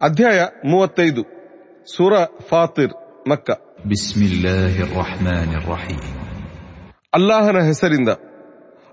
ಅಧ್ಯಾಯ 0.00 0.40
ಮೂವತ್ತೈದು 0.70 1.22
ಸೂರ 1.94 2.14
ಫಾತಿರ್ 2.50 2.94
ಮಕ್ಕ 3.32 3.48
بسم 3.92 4.20
الله 4.30 4.74
الرحمن 4.86 5.50
الرحيم 5.60 6.02
ಅಲ್ಲಾಹನ 7.12 7.58
ಹೆಸರಿಂದ 7.68 8.10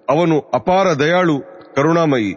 ಅವನು 0.07 0.35
ಅಪಾರ 0.59 0.85
ದಯಾಳು 1.03 1.37
ಕರುಣಾಮಯಿ 1.77 2.33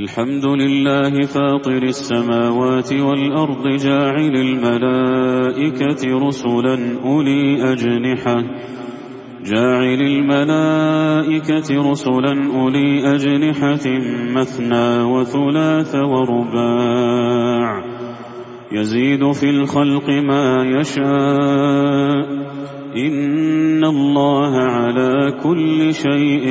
الحمد 0.00 0.44
لله 0.62 1.12
فاطر 1.34 1.82
السماوات 1.94 2.90
والأرض 3.06 3.64
جاعل 3.86 4.34
الملائكة 4.46 6.02
رسلا 6.26 6.76
أولي 7.04 7.42
أجنحة 7.72 8.36
جاعل 9.44 10.00
الملائكة 10.12 11.68
رسلا 11.90 12.34
أولي 12.56 12.88
أجنحة 13.14 13.84
مثنى 14.36 14.88
وثلاث 15.12 15.92
ورباع 16.12 17.88
يزيد 18.71 19.31
في 19.31 19.47
الخلق 19.49 20.07
ما 20.21 20.45
يشاء 20.71 22.25
إن 22.97 23.83
الله 23.85 24.53
على 24.77 25.11
كل 25.43 25.79
شيء 25.95 26.45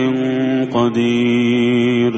قدير 0.74 2.14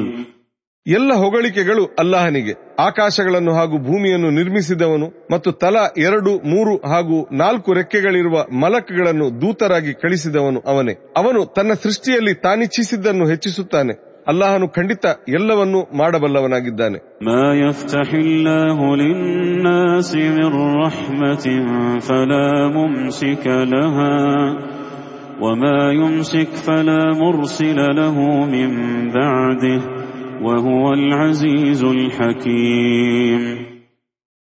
ಎಲ್ಲ 0.87 1.11
ಹೊಗಳಿಕೆಗಳು 1.15 1.85
ಅಲ್ಲಾಹನಿಗೆ 1.99 2.53
ಆಕಾಶಗಳನ್ನು 2.81 3.53
ಹಾಗೂ 3.53 3.77
ಭೂಮಿಯನ್ನು 3.79 4.31
ನಿರ್ಮಿಸಿದವನು 4.31 5.07
ಮತ್ತು 5.33 5.51
ತಲಾ 5.63 5.83
ಎರಡು 6.01 6.33
ಮೂರು 6.47 6.75
ಹಾಗೂ 6.89 7.17
ನಾಲ್ಕು 7.37 7.71
ರೆಕ್ಕೆಗಳಿರುವ 7.73 8.37
ಮಲಕ್ಗಳನ್ನು 8.63 9.27
ದೂತರಾಗಿ 9.41 9.95
ಕಳಿಸಿದವನು 9.95 10.61
ಅವನೇ 10.67 10.95
ಅವನು 11.17 11.41
ತನ್ನ 11.57 11.73
ಸೃಷ್ಟಿಯಲ್ಲಿ 11.85 12.35
ತಾನಿಚ್ಛಿಸಿದ್ದನ್ನು 12.47 13.27
ಹೆಚ್ಚಿಸುತ್ತಾನೆ 13.27 13.95
ಅಲ್ಲಾಹನು 14.32 14.70
ಖಂಡಿತ 14.70 15.06
ಎಲ್ಲವನ್ನು 15.30 15.98
ಮಾಡಬಲ್ಲವನಾಗಿದ್ದಾನೆ. 15.98 16.98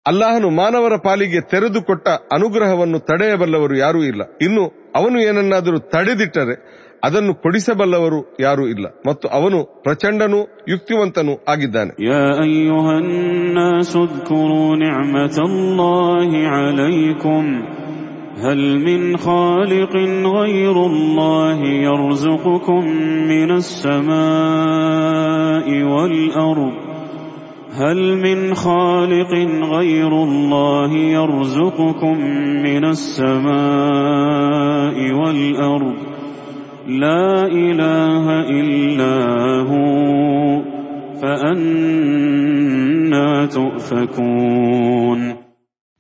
ಅಲ್ಲಾಹನು 0.07 0.51
ಮಾನವರ 0.51 0.93
ಪಾಲಿಗೆ 1.05 1.41
ತೆರೆದುಕೊಟ್ಟ 1.41 2.09
ಅನುಗ್ರಹವನ್ನು 2.09 2.99
ತಡೆಯಬಲ್ಲವರು 2.99 3.77
ಯಾರೂ 3.77 4.03
ಇಲ್ಲ. 4.03 4.23
ಇನ್ನು 4.43 4.93
ಅವನು 4.97 5.21
ಏನನ್ನಾದರೂ 5.21 5.79
ತಡೆದಿಟ್ಟರೆ 5.79 6.81
ಅದನ್ನು 7.06 7.34
ಕೊಡಿಸಬಲ್ಲವರು 7.44 8.20
ಯಾರೂ 8.46 8.64
ಇಲ್ಲ 8.68 8.86
ಮತ್ತು 9.08 9.26
ಅವನು 9.38 9.60
ಪ್ರಚಂಡನೂ 9.86 10.40
ಯುಕ್ತಿವಂತನೂ 10.74 11.34
ಆಗಿದ್ದಾನೆ 11.54 11.92
يا 12.12 12.28
أيها 12.48 12.94
الناس 13.04 13.92
اذكروا 14.06 14.70
نعمة 14.86 15.38
الله 15.50 16.30
عليكم 16.58 17.44
هل 18.38 18.62
من 18.80 19.02
خالق 19.18 19.94
غير 20.38 20.76
الله 20.92 21.60
يرزقكم 21.88 22.84
من 23.34 23.50
السماء 24.56 25.68
والأرض 25.84 26.74
هل 27.74 28.00
من 28.18 28.40
خالق 28.56 29.32
غير 29.76 30.12
الله 30.24 30.92
يرزقكم 31.18 32.16
من 32.68 32.84
السماء 33.76 34.98
والأرض 35.14 35.96
لا 37.00 37.32
إله 37.64 38.26
إلا 38.54 39.16
هو 39.70 39.86
فأنا 41.22 43.28
تؤفكون 43.56 45.22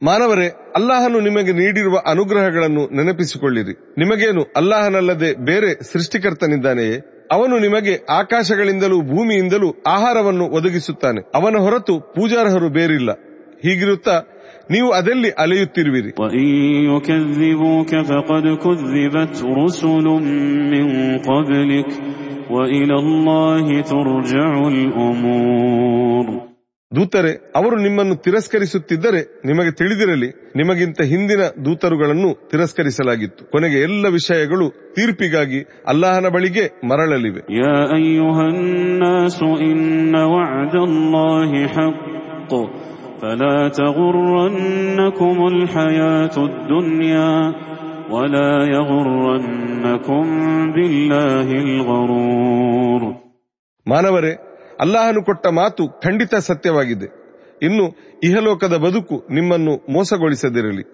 ಮಾನವರೇ 0.01 0.47
ಅಲ್ಲಾಹನು 0.77 1.19
ನಿಮಗೆ 1.19 1.51
ನೀಡಿರುವ 1.59 2.01
ಅನುಗ್ರಹಗಳನ್ನು 2.11 2.83
ನೆನಪಿಸಿಕೊಳ್ಳಿರಿ 2.97 3.73
ನಿಮಗೇನು 3.97 4.41
ಅಲ್ಲಾಹನಲ್ಲದೆ 4.59 5.29
ಬೇರೆ 5.49 5.69
ಸೃಷ್ಟಿಕರ್ತನಿದ್ದಾನೆಯೇ 5.91 6.97
ಅವನು 7.35 7.57
ನಿಮಗೆ 7.57 7.93
ಆಕಾಶಗಳಿಂದಲೂ 8.19 8.97
ಭೂಮಿಯಿಂದಲೂ 9.11 9.69
ಆಹಾರವನ್ನು 9.87 10.45
ಒದಗಿಸುತ್ತಾನೆ 10.57 11.21
ಅವನ 11.37 11.55
ಹೊರತು 11.65 12.13
ಪೂಜಾರ್ಹರು 12.15 12.69
ಬೇರಿಲ್ಲ 12.69 13.11
ಹೀಗಿರುತ್ತಾ 13.63 14.15
ನೀವು 14.70 14.90
ಅದಲ್ಲಿ 14.90 15.30
ಅಲೆಯುತ್ತಿರುವಿರಿ? 15.30 16.12
ದೂತರೆ 26.96 27.52
ಅವರು 27.56 27.76
ನಿಮ್ಮನ್ನು 27.82 28.16
ತಿರಸ್ಕರಿಸುತ್ತಿದ್ದರೆ 28.16 29.42
ನಿಮಗೆ 29.44 29.70
ತಿಳಿದಿರಲಿ 29.70 30.28
ನಿಮಗಿಂತ 30.56 31.02
ಹಿಂದಿನ 31.02 31.40
ದೂತರುಗಳನ್ನು 31.64 32.48
ತಿರಸ್ಕರಿಸಲಾಗಿತ್ತು. 32.48 33.44
ಕೊನೆಗೆ 33.44 33.80
ಎಲ್ಲ 33.80 34.06
ವಿಷಯಗಳು 34.08 34.70
ತೀರ್ಪಿಗಾಗಿ 34.70 35.66
ಅಲ್ಲಾಹನ 35.86 36.26
ಬಳಿಗೆ 36.28 36.88
ಮರಳಲಿವೆ. 36.88 37.56
ಯಾ 37.58 37.84
أيها 43.19 43.33
الناس 43.33 43.79
إن 43.79 43.99
وعد 43.99 44.19
الله 44.19 44.45
حق 44.45 44.55
فلا 44.55 44.55
تغرنكم 45.19 45.37
الحياة 45.47 46.35
الدنيا 46.39 47.35
ولا 48.09 48.53
يغرنكم 48.75 50.23
بالله 50.75 51.47
الغرور 51.65 53.01
ಮಾನವರೇ 53.87 54.31
ಅಲ್ಲಾಹನು 54.83 55.21
ಕೊಟ್ಟ 55.27 55.45
ಮಾತು 55.59 55.83
ಖಂಡಿತ 56.05 56.33
ಸತ್ಯವಾಗಿದೆ 56.47 57.07
ಇನ್ನು 57.61 57.85
ಇಹಲೋಕದ 58.23 58.75
ಬದುಕು 58.85 59.15
ನಿಮ್ಮನ್ನು 59.29 59.73
ಮೋಸಗೊಳಿಸದಿರಲಿ 59.95 60.85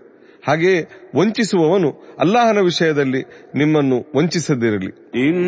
ಹಾಗೆಯೇ 0.44 0.80
ವಂಚಿಸುವವನು 1.16 1.90
ಅಲ್ಲಾಹನ 2.24 2.60
ವಿಷಯದಲ್ಲಿ 2.70 3.22
ನಿಮ್ಮನ್ನು 3.62 3.98
ವಂಚಿಸದಿರಲಿ 4.18 4.92
إن 5.26 5.40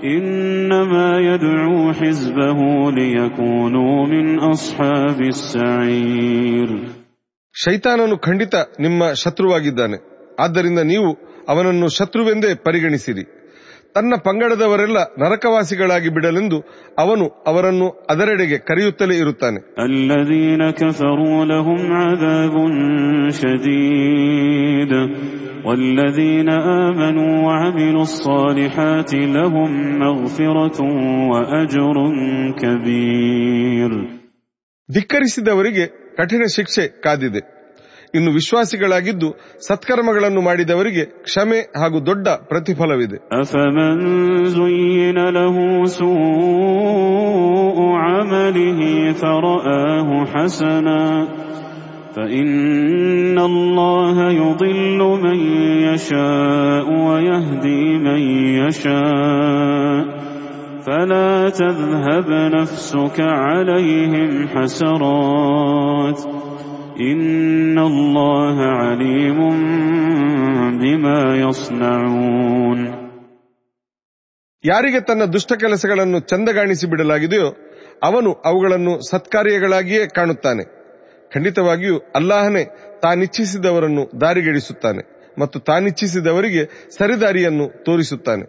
الشيطان 0.00 0.16
لكم 0.16 0.72
عدو 0.72 0.72
فاتخذوه 0.72 0.96
عدوا 0.96 0.96
إنما 0.98 1.18
يدعو 1.20 1.92
حزبه 1.92 2.90
ليكونوا 2.90 4.06
من 4.06 4.38
أصحاب 4.38 5.20
السعير 5.20 6.68
ಶೈತಾನನು 7.54 8.18
ಖಂಡಿತ 8.18 8.54
ನಿಮ್ಮ 8.80 9.12
ಶತ್ರುವಾಗಿದ್ದಾನೆ 9.12 9.96
ಆದ್ದರಿಂದ 10.40 10.78
ನೀವು 10.78 11.12
ಅವನನ್ನು 11.48 11.88
ಶತ್ರುವೆಂದೇ 11.88 12.54
ಪರಿಗಣಿಸಿರಿ 12.54 13.39
ತನ್ನ 13.95 14.13
ಪಂಗಡದವರೆಲ್ಲ 14.23 14.97
ನರಕವಾಸಿಗಳಾಗಿ 15.19 16.09
ಬಿಡಲೆಂದು 16.09 16.59
ಅವನು 16.99 17.43
ಅವರನ್ನು 17.47 18.07
ಅದರೆಡೆಗೆ 18.09 18.57
ಕರೆಯುತ್ತಲೇ 18.57 19.15
ಇರುತ್ತಾನೆ. 19.15 19.75
ಧಿಕ್ಕರಿಸಿದವರಿಗೆ 34.93 36.15
ಕಠಿಣ 36.17 36.41
ಶಿಕ್ಷೆ 36.55 36.87
ಕಾದಿದೆ. 36.87 37.60
ಇನ್ನು 38.14 38.30
ವಿಶ್ವಾಸಿಗಳಾಗಿದ್ದು 38.32 39.28
ಸತ್ಕರ್ಮಗಳನ್ನು 39.68 40.40
ಮಾಡಿದವರಿಗೆ 40.40 41.04
ಕ್ಷಮೆ 41.26 41.60
ಹಾಗೂ 41.80 41.98
ದೊಡ್ಡ 42.06 42.26
ಪ್ರತಿಫಲವಿದೆ 42.50 43.18
أفمن 43.40 43.96
زين 44.56 45.18
له 45.30 45.56
سوء 45.98 47.78
عمله 48.04 48.80
فرآه 49.12 50.08
حسنا 50.24 51.02
فإن 52.16 53.38
الله 53.40 54.16
يضل 54.32 55.00
من 55.24 55.38
يشاء 55.88 56.86
ويهدي 57.08 57.84
من 57.98 58.20
يشاء 58.60 60.00
فلا 60.86 61.48
تذهب 61.50 62.28
نفسك 62.54 63.18
عليهم 63.20 64.30
حسرات 64.48 66.18
إن 67.02 67.76
الله 67.84 68.56
عليم 68.80 69.38
بما 70.80 71.18
يصنعون 71.42 72.80
ಯಾರಿಗೆ 74.64 75.00
ತನ್ನ 75.08 75.22
ದುಷ್ಟ 75.34 75.50
ಕೆಲಸಗಳನ್ನು 75.62 76.18
ಚಂದಗಾಣಿಸಿ 76.30 76.86
ಬಿಡಲಾಗಿದೆಯೋ 76.92 77.48
ಅವನು 78.02 78.30
ಅವುಗಳನ್ನು 78.44 78.94
ಸತ್ಕಾರ್ಯಗಳಾಗಿಯೇ 79.08 80.02
ಕಾಣುತ್ತಾನೆ 80.16 80.64
ಖಂಡಿತವಾಗಿಯೂ 81.30 81.96
ಅಲ್ಲಾಹನೇ 82.18 82.62
ತಾನಿಚ್ಛಿಸಿದವರನ್ನು 83.00 84.04
ದಾರಿಗೆಡಿಸುತ್ತಾನೆ 84.20 85.02
ಮತ್ತು 85.38 85.58
ತಾನಿಚ್ಛಿಸಿದವರಿಗೆ 85.68 86.62
ಸರಿದಾರಿಯನ್ನು 86.96 87.66
ತೋರಿಸುತ್ತಾನೆ 87.84 88.44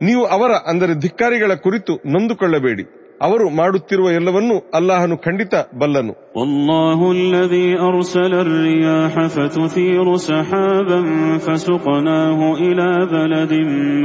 ನೀವು 0.00 0.22
ಅವರ 0.36 0.52
ಅಂದರೆ 0.70 0.94
ಧಿಕ್ಕಾರಿಗಳ 1.00 1.54
ಕುರಿತು 1.66 1.94
ನೊಂದುಕೊಳ್ಳಬೇಡಿ 2.14 2.84
ಅವರು 3.20 3.46
ಮಾಡುತ್ತಿರುವ 3.50 4.08
ಎಲ್ಲವನ್ನೂ 4.18 4.56
ಅಲ್ಲಾಹನು 4.78 5.16
ಖಂಡಿತ 5.26 5.54
ಬಲ್ಲನು 5.80 6.14
والله 6.38 7.00
الذي 7.18 7.68
أرسل 7.88 8.32
الرياح 8.46 9.14
فتثير 9.36 10.06
سحابا 10.28 11.00
فسقناه 11.44 12.40
إلى 12.66 12.88
بلد 13.16 13.52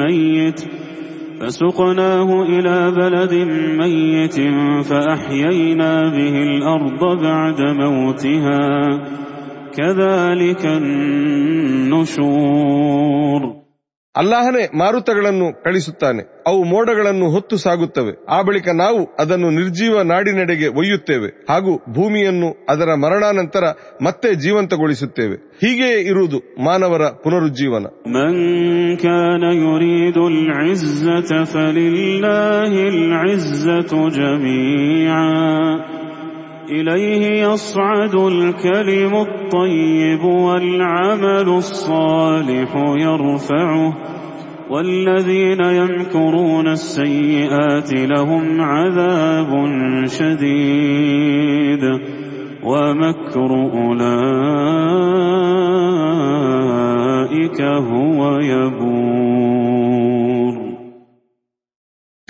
ميت 0.01 0.59
فسقناه 1.39 2.29
إلى 2.53 2.77
بلد 2.91 3.33
ميت 3.81 4.37
فأحيينا 4.89 5.91
به 6.09 6.35
الأرض 6.49 7.01
بعد 7.27 7.59
موتها 7.81 8.65
كذلك 9.77 10.63
النشور 12.07 13.41
ಅಲ್ಲಾಹನೇ 14.16 14.78
ಮಾರುತಗಳನ್ನು 14.78 15.62
ಕಳಿಸುತ್ತಾನೆ. 15.64 16.44
ಅವು 16.46 16.64
ಮೋಡಗಳನ್ನು 16.64 17.30
ಹೊತ್ತು 17.30 17.56
ಸಾಗುತ್ತವೆ. 17.56 18.26
ಆ 18.28 18.42
ಬಳಿಕ 18.42 18.68
ನಾವು 18.68 19.16
ಅದನ್ನು 19.18 19.50
ನಿರ್ಜೀವ 19.50 20.02
ನಾಡಿನೆಡೆಗೆ 20.02 20.66
ಒಯ್ಯುತ್ತೇವೆ. 20.66 21.46
ಹಾಗೂ 21.50 21.76
ಭೂಮಿಯನ್ನು 21.92 22.66
ಅದರ 22.68 22.94
ಮರಣಾನಂತರ 22.94 23.64
ಮತ್ತೆ 24.02 24.34
ಜೀವಂತಗೊಳಿಸುತ್ತೇವೆ. 24.34 25.34
ಹೀಗೆಯೇ 25.34 26.00
ಇರುವುದು 26.00 26.64
ಮಾನವರ 26.64 27.02
ಪುನರುಜ್ಜೀವನ. 27.08 27.86
إليه 36.72 37.42
يصعد 37.42 38.14
الكلم 38.14 39.14
الطيب 39.14 40.24
والعمل 40.24 41.48
الصالح 41.48 42.76
يرفعه 42.76 43.92
والذين 44.70 45.64
يمكرون 45.64 46.68
السيئات 46.68 47.92
لهم 47.92 48.60
عذاب 48.60 49.50
شديد 50.06 51.84
ومكر 52.64 53.50
أولئك 53.74 54.82
هو 57.62 58.38
يبور 58.38 59.91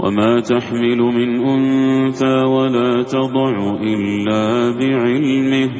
وما 0.00 0.40
تحمل 0.42 0.98
من 1.18 1.30
أنثى 1.46 2.36
ولا 2.56 3.02
تضع 3.04 3.52
إلا 3.84 4.42
بعلمه 4.70 5.70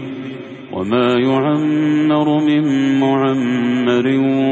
وما 0.73 1.09
يعمر 1.29 2.27
من 2.41 2.65
معمر 3.01 4.07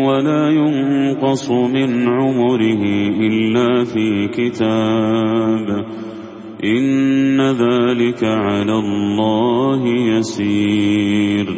ولا 0.08 0.42
ينقص 0.50 1.50
من 1.50 2.08
عمره 2.08 2.82
إلا 3.26 3.84
في 3.84 4.28
كتاب 4.28 5.66
إن 6.64 7.40
ذلك 7.40 8.20
على 8.24 8.74
الله 8.84 9.82
يسير 10.12 11.48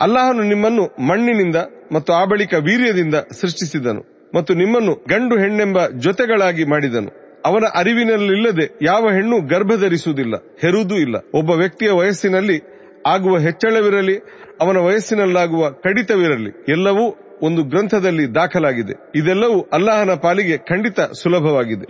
ಅಲ್ಲಾಹನು 0.00 0.42
ನಿಮ್ಮನ್ನು 0.42 0.84
ಮಣ್ಣಿನಿಂದ 1.08 1.58
ಮತ್ತು 1.92 2.10
ಆ 2.12 2.24
ಬಳಿಕ 2.24 2.54
ವೀರ್ಯದಿಂದ 2.66 3.16
ಸೃಷ್ಟಿಸಿದನು 3.40 4.02
ಮತ್ತು 4.35 4.53
ನಿಮ್ಮನ್ನು 4.53 4.93
ಗಂಡು 4.93 5.37
ಹೆಣ್ಣೆಂಬ 5.37 5.87
ಜೊತೆಗಳಾಗಿ 5.87 6.63
ಮಾಡಿದನು. 6.63 7.25
ಅವನ 7.45 7.63
ಅರಿವಿನಲ್ಲಿಲ್ಲದೆ 7.75 8.77
ಯಾವ 8.81 9.11
ಹೆಣ್ಣು 9.13 9.41
ಗರ್ಭ 9.41 9.71
ಧರಿಸುವುದಿಲ್ಲ 9.81 10.35
ಹೆರುವುದೂ 10.61 10.95
ಇಲ್ಲ. 10.95 11.15
ಒಬ್ಬ 11.33 11.49
ವ್ಯಕ್ತಿಯ 11.49 11.91
ವಯಸ್ಸಿನಲ್ಲಿ 11.91 12.75
ಆಗುವ 13.07 13.37
ಹೆಚ್ಚಳವಿರಲಿ, 13.37 14.17
ಅವನ 14.61 14.77
ವಯಸ್ಸಿನಲ್ಲಾಗುವ 14.77 15.69
ಕಡಿತವಿರಲಿ, 15.69 16.65
ಎಲ್ಲವೂ 16.69 17.15
ಒಂದು 17.43 17.63
ಗ್ರಂಥದಲ್ಲಿ 17.63 18.35
ದಾಖಲಾಗಿದೆ. 18.35 19.11
ಇದೆಲ್ಲವೂ 19.15 19.69
ಅಲ್ಲಾಹನ 19.73 20.09
ಪಾಲಿಗೆ 20.13 20.57
ಖಂಡಿತ 20.57 20.99
ಸುಲಭವಾಗಿದೆ. 20.99 21.85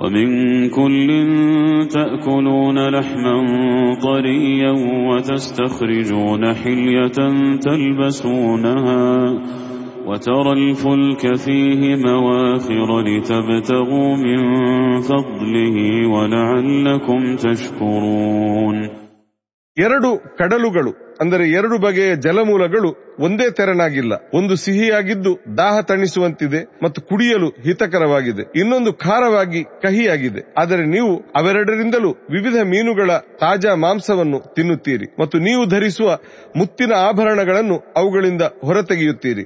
ومن 0.00 0.28
كل 0.68 1.08
تأكلون 1.96 2.88
لحما 2.88 3.36
طريا 4.02 4.72
وتستخرجون 5.08 6.54
حلية 6.54 7.18
تلبسونها 7.66 9.06
وترى 10.06 10.52
الفلك 10.52 11.36
فيه 11.36 11.96
مواخر 11.96 12.88
لتبتغوا 13.00 14.16
من 14.16 14.40
فضله 15.00 15.76
ولعلكم 16.14 17.36
تشكرون 17.36 18.76
ಎರಡು 19.76 20.10
ಕಡಲುಗಳು 20.38 20.92
ಅಂದರೆ 21.21 21.51
ಎರಡು 21.51 21.77
ಬಗೆಯ 21.77 22.15
ಜಲಮೂಲಗಳು 22.15 22.89
ಒಂದೇ 23.19 23.49
ತೆರನಾಗಿಲ್ಲ. 23.49 24.13
ಒಂದು 24.33 24.55
ಸಿಹಿಯಾಗಿದ್ದು 24.55 25.31
ದಾಹ 25.57 25.81
ತಣಿಸುವಂತಿದೆ 25.81 26.61
ಮತ್ತು 26.83 27.01
ಕುಡಿಯಲು 27.01 27.49
ಹಿತಕರವಾಗಿದೆ. 27.65 28.43
ಇನ್ನೊಂದು 28.59 28.93
ಖಾರವಾಗಿ 28.93 29.63
ಕಹಿಯಾಗಿದೆ. 29.63 30.53
ಆದರೆ 30.57 30.85
ನೀವು 30.85 31.11
ಅವೆರಡರಿಂದಲೂ 31.35 32.11
ವಿವಿಧ 32.29 32.57
ಮೀನುಗಳ 32.63 33.11
ತಾಜಾ 33.41 33.75
ಮಾಂಸವನ್ನು 33.75 34.53
ತಿನ್ನುತ್ತೀರಿ 34.53 35.07
ಮತ್ತು 35.19 35.39
ನೀವು 35.39 35.65
ಧರಿಸುವ 35.65 36.09
ಮುತ್ತಿನ 36.55 36.93
ಆಭರಣಗಳನ್ನು 37.09 37.77
ಅವುಗಳಿಂದ 37.97 38.41
ಹೊರತೆಗೆಯುತ್ತೀರಿ. 38.41 39.45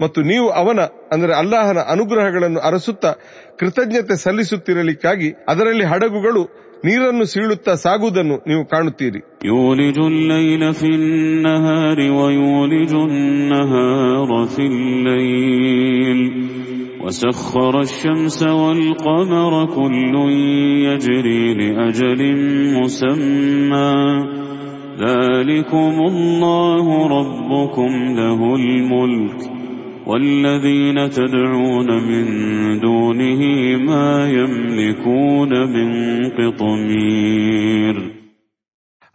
ಮತ್ತು 0.00 0.20
ನೀವು 0.22 0.46
ಅವನ, 0.50 0.80
ಅಂದರೆ 1.12 1.32
ಅಲ್ಲಾಹನ 1.34 1.78
ಅನುಗ್ರಹಗಳನ್ನು 1.78 2.60
ಅರಸುತ್ತಾ 2.60 3.10
ಕೃತಜ್ಞತೆ 3.58 4.14
ಸಲ್ಲಿಸುತ್ತಿರಲಿಕ್ಕಾಗಿ 4.22 5.28
ಅದರಲ್ಲಿ 5.48 5.84
ಹಡಗುಗಳು 5.84 6.42
ನೀರನ್ನು 6.83 7.25
ಸೀಳುತ್ತಾ 7.25 7.73
ಸಾಗುವುದನ್ನು 7.85 8.37
ನೀವು 8.47 8.63
ಕಾಣುತ್ತೀರಿ 8.65 9.21
يولج 9.49 9.97
الليل 10.11 10.63
في 10.73 10.89
النهار 10.99 11.99
ويولج 12.19 12.93
النهار 13.09 14.29
في 14.53 14.63
الليل 14.73 16.19
وسخر 17.03 17.73
الشمس 17.81 18.39
والقمر 18.61 19.53
كل 19.77 20.13
يجري 20.87 21.43
لأجل 21.53 22.21
مسمى 22.75 23.93
ذلكم 24.99 25.93
الله 26.11 26.85
ربكم 27.17 27.91
له 28.19 28.39
الملك 28.55 29.39
والذين 30.07 31.09
تدعون 31.09 31.89
من 32.09 32.25
دونه 32.79 33.41
ما 33.89 34.09
يملكون 34.31 35.51
من 35.75 35.87
قطمير 36.39 37.95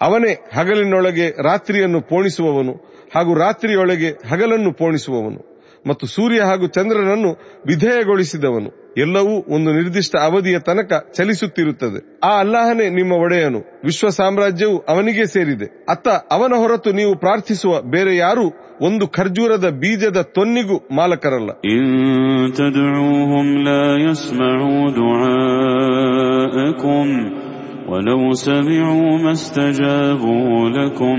ಅವನೇ 0.00 0.32
ಹಗಲಿನೊಳಗೆ 0.52 1.26
ರಾತ್ರಿಯನ್ನು 1.42 2.00
ಪೋಣಿಸುವವನು 2.00 2.72
ಹಾಗೂ 3.14 3.34
ರಾತ್ರಿಯೊಳಗೆ 3.34 4.10
ಹಗಲನ್ನು 4.30 4.72
ಪೋಣಿಸುವವನು 4.72 5.40
ಮತ್ತು 5.84 6.04
ಸೂರ್ಯ 6.06 6.40
ಹಾಗೂ 6.42 6.66
ಚಂದ್ರನನ್ನು 6.76 7.30
ವಿಧೇಯಗೊಳಿಸಿದವನು 7.70 8.70
ಎಲ್ಲವೂ 9.04 9.34
ಒಂದು 9.54 9.70
ನಿರ್ದಿಷ್ಟ 9.72 10.14
ಅವಧಿಯ 10.26 10.58
ತನಕ 10.60 10.92
ಚಲಿಸುತ್ತಿರುತ್ತದೆ 11.16 12.00
ಆ 12.24 12.30
ಅಲ್ಲಾಹನೇ 12.42 12.86
ನಿಮ್ಮ 12.90 13.12
ಒಡೆಯನು 13.24 13.60
ವಿಶ್ವ 13.84 14.10
ಸಾಮ್ರಾಜ್ಯವು 14.18 14.76
ಅವನಿಗೆ 14.88 15.24
ಸೇರಿದೆ 15.26 15.68
ಅತ್ತ 15.88 16.06
ಅವನ 16.32 16.54
ಹೊರತು 16.56 16.92
ನೀವು 16.92 17.12
ಪ್ರಾರ್ಥಿಸುವ 17.18 17.80
ಬೇರೆ 17.90 18.12
ಯಾರೂ 18.16 18.46
ಒಂದು 18.80 19.04
ಖರ್ಜೂರದ 19.16 19.66
ಬೀಜದ 19.82 20.20
ತೊನ್ನಿಗೂ 20.36 20.76
ಮಾಲಕರಲ್ಲ 20.96 21.50
إن 21.72 21.82
تدعوهم 22.52 23.46
لا 23.66 23.84
يسمعوا 24.04 24.82
دعاءكم 25.74 27.06
ولو 27.88 28.22
سمعوا 28.42 29.18
ما 29.18 29.32
استجابوا 29.32 30.46
لكم 30.70 31.18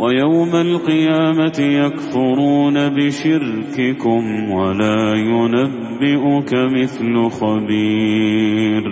ويوم 0.00 0.52
القيامة 0.58 1.58
يكفرون 1.78 2.76
بشرككم 2.88 4.22
ولا 4.52 5.00
ينبئك 5.30 6.50
مثل 6.76 7.14
خبير 7.38 8.84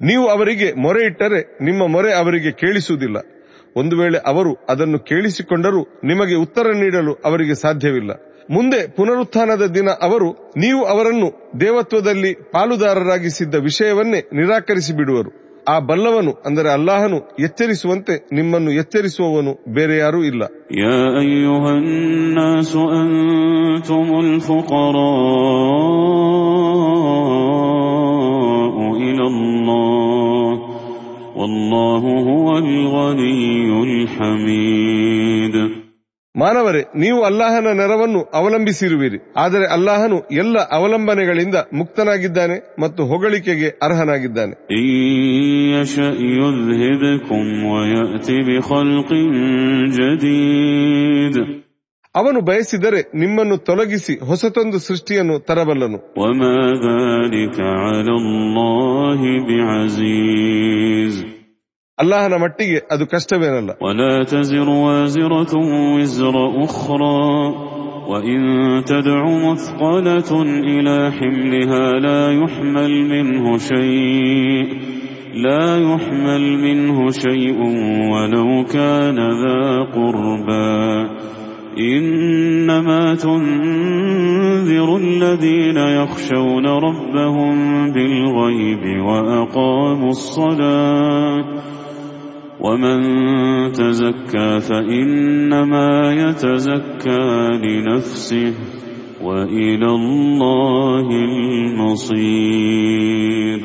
ನೀವು 0.00 0.24
ಅವರಿಗೆ 0.28 0.68
ಮೊರೆ 0.84 1.02
ಇಟ್ಟರೆ 1.08 1.40
ನಿಮ್ಮ 1.64 1.82
ಮೊರೆ 1.86 2.10
ಅವರಿಗೆ 2.12 2.50
ಕೇಳಿಸುವುದಿಲ್ಲ 2.52 3.18
ಒಂದು 3.76 3.94
ವೇಳೆ 3.96 4.18
ಅವರು 4.26 4.52
ಅದನ್ನು 4.68 4.98
ಕೇಳಿಸಿಕೊಂಡರೂ 5.04 5.80
ನಿಮಗೆ 6.04 6.36
ಉತ್ತರ 6.36 6.66
ನೀಡಲು 6.74 7.12
ಅವರಿಗೆ 7.24 7.54
ಸಾಧ್ಯವಿಲ್ಲ 7.54 8.12
ಮುಂದೆ 8.50 8.80
ಪುನರುತ್ಥಾನದ 8.96 9.64
ದಿನ 9.74 9.88
ಅವರು 10.02 10.28
ನೀವು 10.56 10.80
ಅವರನ್ನು 10.84 11.28
ದೇವತ್ವದಲ್ಲಿ 11.60 12.32
ಪಾಲುದಾರರಾಗಿಸಿದ್ದ 12.52 13.54
ವಿಷಯವನ್ನೇ 13.68 14.20
ನಿರಾಕರಿಸಿ 14.32 14.92
ಬಿಡುವರು 14.96 15.30
ಆ 15.68 15.74
ಬಲ್ಲವನು 15.88 16.32
ಅಂದರೆ 16.46 16.68
ಅಲ್ಲಾಹನು 16.76 17.18
ಎಚ್ಚರಿಸುವಂತೆ 17.46 18.14
ನಿಮ್ಮನ್ನು 18.38 18.70
ಎಚ್ಚರಿಸುವವನು 18.82 19.52
ಬೇರೆ 19.76 19.96
ಯಾರೂ 20.04 20.20
ಇಲ್ಲ 20.30 20.42
يا 20.84 21.02
أيها 21.22 21.70
الناس 21.80 22.72
أنتم 23.00 24.06
الفقراء 27.82 28.76
إلى 28.96 29.24
الله 29.26 30.52
والله 31.36 32.02
هو 32.30 32.48
الغني 32.58 33.82
الحميد 33.88 35.56
ಮಾನವರೇ 36.37 36.81
ನೀವು 36.95 37.23
ಅಲ್ಲಾಹನ 37.23 37.67
ನೆರವನ್ನು 37.67 38.21
ಅವಲಂಬಿಸಿರುವಿರಿ. 38.33 39.33
ಆದರೆ 39.37 39.65
ಅಲ್ಲಾಹನು 39.65 40.23
ಎಲ್ಲ 40.31 40.59
ಅವಲಂಬನೆಗಳಿಂದ 40.71 41.55
ಮುಕ್ತನಾಗಿದ್ದಾನೆ 41.73 42.75
ಮತ್ತು 42.81 43.05
ಹೊಗಳಿಕೆಗೆ 43.05 43.79
ಅರ್ಹನಾಗಿದ್ದಾನೆ. 43.83 44.55
ಅವನು 52.15 52.41
ಬಯಸಿದರೆ 52.41 53.01
ನಿಮ್ಮನ್ನು 53.15 53.57
ತೊಲಗಿಸಿ 53.57 54.25
ಹೊಸತೊಂದು 54.25 54.79
ಸೃಷ್ಟಿಯನ್ನು 54.79 55.39
ತರಬಲ್ಲನು. 55.39 56.13
ಒಮಾ 56.21 56.87
ಅಲ್ಲಾಹನ 62.02 62.36
ಮಟ್ಟಿಗೆ 62.42 62.78
ಅದು 62.94 63.04
ಕಷ್ಟವೇನಲ್ಲ 63.12 63.70
ولا 63.84 64.12
تزر 64.32 64.68
وازرة 64.86 65.52
وزر 65.94 66.36
أخرى 66.66 67.26
وإن 68.10 68.40
تدع 68.84 69.22
مثقلة 69.48 70.30
إلى 70.72 70.96
حملها 71.18 71.84
لا 72.06 72.22
يحمل 72.42 72.92
منه 73.04 73.44
شيء 73.70 74.66
لا 75.46 75.66
يحمل 75.88 76.44
منه 76.58 76.98
شيء 77.24 77.58
ولو 78.12 78.48
كان 78.76 79.18
ذا 79.42 79.62
قربى 79.96 80.86
إنما 81.92 83.14
تنذر 83.16 84.88
الذين 84.96 85.78
يخشون 85.98 86.66
ربهم 86.66 87.54
بالغيب 87.92 88.84
وأقاموا 89.02 90.10
الصلاة 90.10 91.44
ومن 92.60 92.98
تزكى 93.72 94.60
فإنما 94.60 95.88
يتزكى 96.14 97.24
لنفسه 97.64 98.52
وإلى 99.22 99.88
الله 99.98 101.06
المصير 102.42 103.60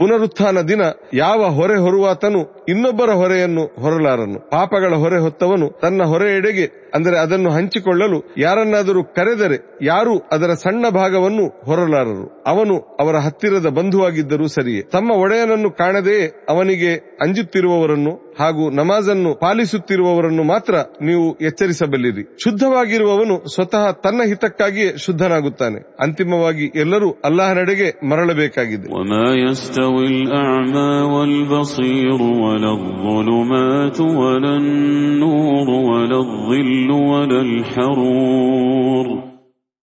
ಪುನರುತ್ಥಾನ 0.00 0.56
ದಿನ 0.70 0.82
ಯಾವ 1.14 1.40
ಹೊರೆ 1.58 1.76
ಹೊರುವಾತನು 1.76 2.40
ಇನ್ನೊಬ್ಬರ 2.68 3.10
ಹೊರೆಯನ್ನು 3.12 3.62
ಹೊರಲಾರನು 3.82 4.38
ಪಾಪಗಳ 4.50 4.92
ಹೊರೆ 4.94 5.18
ಹೊತ್ತವನು 5.18 5.66
ತನ್ನ 5.82 6.00
ಹೊರೆಯೆಡೆಗೆ 6.04 6.64
ಅಂದರೆ 6.92 7.16
ಅದನ್ನು 7.22 7.50
ಹಂಚಿಕೊಳ್ಳಲು 7.50 8.18
ಯಾರನ್ನಾದರೂ 8.40 9.00
ಕರೆದರೆ 9.16 9.56
ಯಾರೂ 9.84 10.12
ಅದರ 10.32 10.52
ಸಣ್ಣ 10.62 10.88
ಭಾಗವನ್ನು 10.96 11.44
ಹೊರಲಾರರು 11.66 12.24
ಅವನು 12.46 12.74
ಅವರ 13.00 13.16
ಹತ್ತಿರದ 13.26 13.68
ಬಂಧುವಾಗಿದ್ದರೂ 13.78 14.46
ಸರಿಯೇ 14.54 14.82
ತಮ್ಮ 14.94 15.10
ಒಡೆಯನನ್ನು 15.24 15.70
ಕಾಣದೆಯೇ 15.80 16.22
ಅವನಿಗೆ 16.48 16.92
ಅಂಜುತ್ತಿರುವವರನ್ನು 17.22 18.12
ಹಾಗೂ 18.38 18.64
ನಮಾಜನ್ನು 18.80 19.30
ಪಾಲಿಸುತ್ತಿರುವವರನ್ನು 19.42 20.44
ಮಾತ್ರ 20.44 20.74
ನೀವು 21.02 21.26
ಎಚ್ಚರಿಸಬಲ್ಲಿರಿ 21.42 22.24
ಶುದ್ಧವಾಗಿರುವವನು 22.44 23.36
ಸ್ವತಃ 23.54 23.84
ತನ್ನ 24.04 24.28
ಹಿತಕ್ಕಾಗಿಯೇ 24.28 24.90
ಶುದ್ಧನಾಗುತ್ತಾನೆ 25.04 25.80
ಅಂತಿಮವಾಗಿ 26.00 26.68
ಎಲ್ಲರೂ 26.76 27.10
ಅಲ್ಲಾಹನೆಡೆಗೆ 27.24 27.90
ಮರಳಬೇಕಾಗಿದೆ 28.10 28.86
وما 28.96 29.26
يستوي 29.44 30.06
الأعمى 30.18 30.90
والبصير 31.12 32.18
ولا 32.42 32.70
الظلمات 32.78 33.98
ولا 34.20 34.52
النور 34.56 35.68
ولا 35.90 36.18
الظل 36.18 36.79
ولا 36.79 36.79
الحرور 36.79 36.79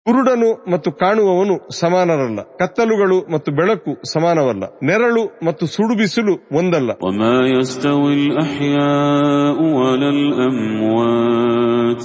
ಕುರುಡನು 0.07 0.49
ಮತ್ತು 0.73 0.89
ಕಾಣುವವನು 0.93 1.55
ಸಮಾನರಲ್ಲ 1.73 2.41
ಕತ್ತಲುಗಳು 2.61 3.19
ಮತ್ತು 3.33 3.53
ಬೆಳಕು 3.53 3.93
ಸಮಾನವಲ್ಲ 4.15 4.65
ನೆರಳು 4.83 5.23
ಮತ್ತು 5.47 5.67
ಸುಡು 5.67 5.95
ಬಿಸಿಲು 5.95 6.35
ಒಂದಲ್ಲ 6.59 6.91
وما 7.07 7.37
يستوي 7.57 8.15
الأحياء 8.23 9.57
ولا 9.79 10.11
الأموات 10.19 12.03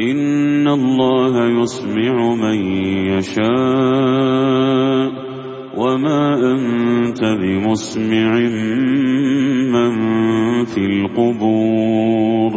إن 0.00 0.66
الله 0.68 1.34
يسمع 1.60 2.14
من 2.44 2.58
يشاء 3.12 5.08
وما 5.76 6.22
أنت 6.52 7.20
بمسمع 7.40 8.28
من 9.74 9.92
في 10.64 10.82
القبور 10.92 12.52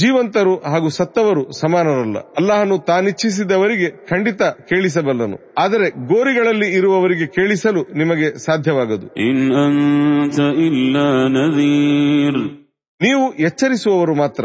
ಜೀವಂತರು 0.00 0.56
ಹಾಗೂ 0.56 0.88
ಸತ್ತವರು 0.88 1.60
ಸಮಾನರಲ್ಲ. 1.60 2.18
ಅಲ್ಲಾಹನು 2.18 2.78
ತಾನಿಚ್ಛಿಸಿದವರಿಗೆ 2.78 4.06
ಖಂಡಿತ 4.06 4.42
ಕೇಳಿಸಬಲ್ಲನು. 4.42 5.54
ಆದರೆ 5.58 5.90
ಗೋರಿಗಳಲ್ಲಿ 5.90 6.68
ಇರುವವರಿಗೆ 6.68 7.26
ಕೇಳಿಸಲು 7.26 7.82
ನಿಮಗೆ 7.82 8.38
ಸಾಧ್ಯವಾಗದು. 8.44 9.06
ನೀವು 13.02 13.34
ಎಚ್ಚರಿಸುವವರು 13.34 14.14
ಮಾತ್ರ. 14.14 14.44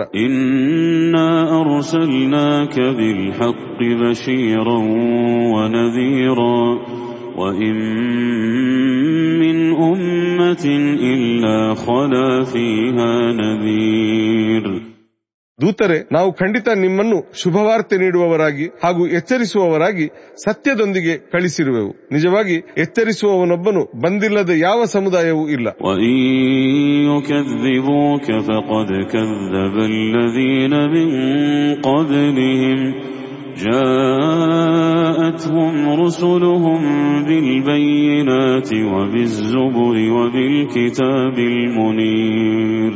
ಇಲ್ಲ 14.55 14.88
ದೂತರೆ 15.58 15.96
ನಾವು 16.12 16.30
ಖಂಡಿತ 16.32 16.68
ನಿಮ್ಮನ್ನು 16.74 17.18
ಶುಭವಾರ್ತೆ 17.40 17.96
ನೀಡುವವರಾಗಿ 17.96 18.66
ಹಾಗೂ 18.82 19.02
ಎಚ್ಚರಿಸುವವರಾಗಿ 19.08 20.06
ಸತ್ಯದೊಂದಿಗೆ 20.44 21.14
ಕಳಿಸಿರುವೆವು 21.32 21.92
ನಿಜವಾಗಿ 22.12 22.56
ಎಚ್ಚರಿಸುವವನೊಬ್ಬನು 22.76 23.82
ಬಂದಿಲ್ಲದ 24.04 24.52
ಯಾವ 24.60 24.80
ಸಮುದಾಯವೂ 24.94 25.44
ಇಲ್ಲ 25.56 25.66
وإن 25.80 26.14
يكذبوك 27.10 28.26
فقد 28.48 28.90
كذب 29.12 29.76
الذين 29.92 30.74
من 30.94 31.08
قبلهم 31.84 32.78
جاءتهم 34.64 35.74
رسلهم 36.02 36.80
بالبينات 37.24 38.70
وبالزبر 38.92 39.96
وبالكتاب 40.12 41.36
المنير 41.52 42.92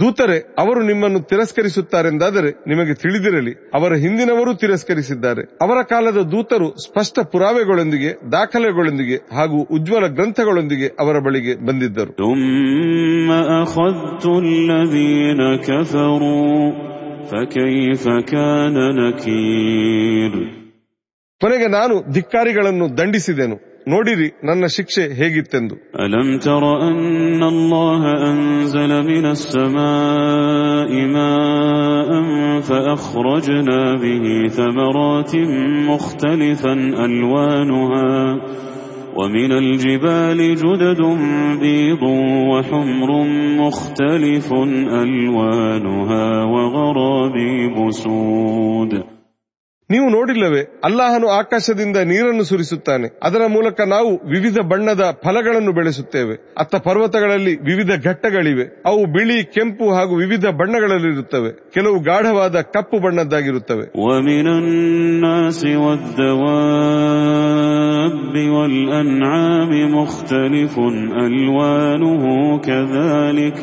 ದೂತರೆ 0.00 0.54
ಅವರು 0.58 0.82
ನಿಮ್ಮನ್ನು 0.82 1.20
ತಿರಸ್ಕರಿಸುತ್ತಾರೆಂದಾದರೆ 1.20 2.50
ನಿಮಗೆ 2.50 2.94
ತಿಳಿದಿರಲಿ 2.94 3.70
ಅವರ 3.74 3.94
ಹಿಂದಿನವರು 3.94 4.54
ತಿರಸ್ಕರಿಸಿದ್ದಾರೆ. 4.54 5.42
ಅವರ 5.42 5.82
ಕಾಲದ 5.82 6.16
ದೂತರು 6.16 6.68
ಸ್ಪಷ್ಟ 6.70 7.18
ಪುರಾವೆಗಳೊಂದಿಗೆ 7.20 8.32
ದಾಖಲೆಗಳೊಂದಿಗೆ 8.32 9.16
ಹಾಗೂ 9.16 9.62
ಉಜ್ವಲ 9.62 10.06
ಗ್ರಂಥಗಳೊಂದಿಗೆ 10.06 10.86
ಅವರ 11.00 11.18
ಬಳಿಗೆ 11.18 11.54
ಬಂದಿದ್ದರು. 11.66 12.12
ಕೊನೆಗೆ 21.40 21.66
ನಾನು 21.66 22.12
ಧಿಕ್ಕಾರಿಗಳನ್ನು 22.12 22.98
ದಂಡಿಸಿದೆನು. 22.98 23.71
ನೋಡಿರಿ 23.93 24.27
ನನ್ನ 24.47 24.65
ಶಿಕ್ಷೆ 24.77 25.03
ಹೇಗಿತ್ತೆಂದು 25.19 25.75
ألم 26.03 26.27
تر 26.37 26.63
أن 26.87 27.41
الله 27.53 28.01
أنزل 28.31 28.91
من 29.11 29.25
السماء 29.25 30.91
ماء 31.17 32.09
فأخرجنا 32.61 33.95
به 34.03 34.25
ثمرات 34.47 35.33
مختلفا 35.91 36.73
ألوانها 37.05 38.11
ومن 39.15 39.51
الجبال 39.51 40.39
جدد 40.55 41.01
بيض 41.61 42.03
وحمر 42.51 43.11
مختلف 43.61 44.53
ألوانها 45.03 46.43
وغرابيب 46.43 47.75
سود 48.03 49.10
ನೀವು 49.91 50.07
ನೋಡಿಲ್ಲವೇ 50.09 50.61
ಅಲ್ಲಾಹನು 50.87 51.27
ಆಕಾಶದಿಂದ 51.33 51.97
ನೀರನ್ನು 52.09 52.43
ಸುರಿಸುತ್ತಾನೆ 52.49 53.07
ಅದರ 53.23 53.43
ಮೂಲಕ 53.53 53.79
ನಾವು 53.93 54.09
ವಿವಿಧ 54.33 54.57
ಬಣ್ಣದ 54.71 55.03
ಫಲಗಳನ್ನು 55.23 55.71
ಬೆಳೆಸುತ್ತೇವೆ 55.77 56.35
ಅತ್ತ 56.57 56.75
ಪರ್ವತಗಳಲ್ಲಿ 56.87 57.53
ವಿವಿಧ 57.61 57.91
ಘಟ್ಟಗಳಿವೆ 58.03 58.65
ಅವು 58.91 59.03
ಬಿಳಿ 59.15 59.37
ಕೆಂಪು 59.55 59.87
ಹಾಗೂ 59.97 60.15
ವಿವಿಧ 60.23 60.45
ಬಣ್ಣಗಳಲ್ಲಿರುತ್ತವೆ 60.59 61.51
ಕೆಲವು 61.75 61.99
ಗಾಢವಾದ 62.09 62.61
ಕಪ್ಪು 62.75 62.99
ಬಣ್ಣದ್ದಾಗಿರುತ್ತವೆ 63.05 63.85
ومن 64.03 64.47
الناس 64.57 65.59
والدواب 67.17 68.35
والأنعام 68.55 69.71
مختلف 69.93 70.73
ألوانه 71.25 72.23
كذلك 72.59 73.57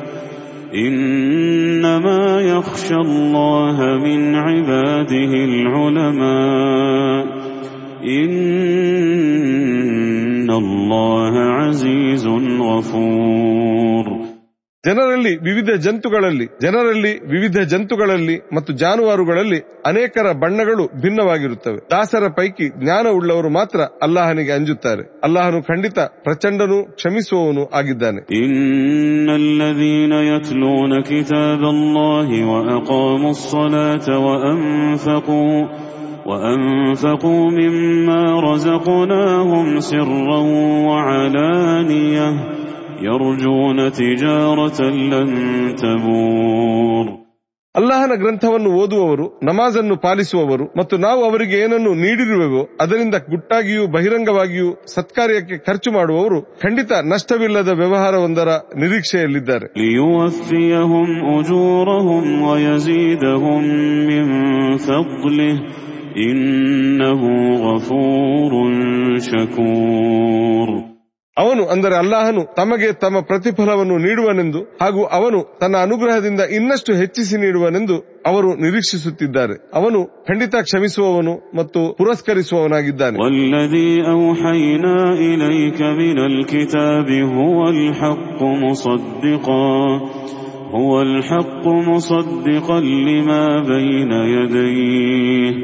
إنما 0.75 2.41
يخشى 2.41 2.95
الله 2.95 3.97
من 4.03 4.35
عباده 4.35 5.33
العلماء. 5.45 7.25
إن 8.03 8.49
الله 10.51 11.39
عزيز 11.39 12.27
غفور. 12.61 14.18
ಜನರಲ್ಲಿ 14.84 15.30
ವಿವಿಧ 15.46 15.70
ಜಂತುಗಳಲ್ಲಿ 15.84 16.46
ಜನರಲ್ಲಿ 16.62 17.12
ವಿವಿಧ 17.30 17.58
ಜಂತುಗಳಲ್ಲಿ 17.72 18.34
ಮತ್ತು 18.56 18.70
ಜಾನುವಾರುಗಳಲ್ಲಿ 18.82 19.58
ಅನೇಕರ 19.86 20.26
ಬಣ್ಣಗಳು 20.42 20.84
ಭಿನ್ನವಾಗಿರುತ್ತವೆ 21.02 21.78
ದಾಸರ 21.92 22.26
ಪೈಕಿ 22.38 22.66
ಜ್ಞಾನ 22.82 23.06
ಉಳ್ಳವರು 23.18 23.50
ಮಾತ್ರ 23.50 23.78
ಅಲ್ಲಾಹನಿಗೆ 24.02 24.52
ಅಂಜುತ್ತಾರೆ 24.52 25.04
ಅಲ್ಲಾಹನು 25.24 25.60
ಖಂಡಿತ 25.62 25.98
ಪ್ರಚಂಡನೂ 26.26 26.78
ಕ್ಷಮಿಸುವವನು 26.96 27.64
ಆಗಿದ್ದಾನೆ 27.78 28.20
إن 28.40 29.28
الذين 29.42 30.12
يتلون 30.30 30.92
كتاب 31.04 31.60
الله 31.74 32.28
وأقاموا 32.50 33.32
الصلاة 33.38 34.06
وأنفقوا 34.26 35.58
وأنفقوا 36.28 37.44
مما 37.52 38.22
رزقناهم 38.42 39.66
سرا 39.82 40.40
وعلانية 40.88 42.28
يرجون 43.00 43.78
تجارة 43.92 44.78
لن 45.10 45.30
تبور 45.76 47.06
ಅಲ್ಲಾಹನ 47.74 48.14
ಗ್ರಂಥವನ್ನು 48.20 48.70
ಓದುವವರು 48.80 49.24
ನಮಾಜನ್ನು 49.48 49.94
ಪಾಲಿಸುವವರು 49.96 50.64
ಮತ್ತು 50.78 50.94
ನಾವು 50.96 51.20
ಅವರಿಗೆ 51.24 51.56
ಏನನ್ನು 51.58 51.92
ನೀಡಿರುವೆವೋ 52.02 52.60
ಅದರಿಂದ 52.82 53.16
ಗುಟ್ಟಾಗಿಯೂ 53.30 53.84
ಬಹಿರಂಗವಾಗಿಯೂ 53.86 54.68
ಸತ್ಕಾರ್ಯಕ್ಕೆ 54.94 55.56
ಖರ್ಚು 55.66 55.90
ಮಾಡುವವರು 55.92 56.38
ಖಂಡಿತ 56.62 56.92
ನಷ್ಟವಿಲ್ಲದ 57.12 57.70
ವ್ಯವಹಾರವೊಂದರ 57.80 58.48
ನಿರೀಕ್ಷೆಯಲ್ಲಿದ್ದಾರೆ 58.82 59.66
ليوفيهم 59.80 61.10
أجورهم 61.36 62.24
ويزيدهم 62.44 63.62
من 71.38 71.44
فضله 71.44 71.64
إنه 71.64 71.64
غفور 71.64 71.64
شكور 71.64 71.64
ಅವನು 71.64 71.64
ಅಂದರೆ 71.70 71.94
ಅಲ್ಲಾಹನು 71.98 72.42
ತಮಗೆ 72.56 72.92
ತಮ್ಮ 72.92 73.20
ಪ್ರತಿಫಲವನ್ನು 73.20 73.96
ನೀಡುವನೆಂದು 73.98 74.60
ಹಾಗೂ 74.82 75.02
ಅವನು 75.04 75.38
ತನ್ನ 75.60 75.76
ಅನುಗ್ರಹದಿಂದ 75.76 76.40
ಇನ್ನಷ್ಟು 76.40 76.92
ಹೆಚ್ಚಿಸಿ 76.94 77.36
ನೀಡುವನೆಂದು 77.36 77.96
ಅವರು 78.26 78.48
ನಿರೀಕ್ಷಿಸುತ್ತಿದ್ದಾರೆ 78.56 79.54
ಅವನು 79.74 80.00
ಖಂಡಿತ 80.28 80.54
ಕ್ಷಮಿಸುವವನು 80.62 81.34
ಮತ್ತು 81.54 81.80
ಪುರಸ್ಕರಿಸುವವನಾಗಿದ್ದಾನೆ 81.98 83.16
والذي 83.24 83.88
أوحينا 90.68 90.74
إليك 90.74 90.74
من 90.74 90.74
الكتاب 90.74 90.74
هو 90.74 91.02
الحق 91.02 91.66
مصدقا 91.66 91.66
هو 91.66 91.66
الحق 91.66 91.66
مصدقا 91.66 92.80
لما 92.80 93.62
بين 93.62 94.12
يديه 94.12 95.54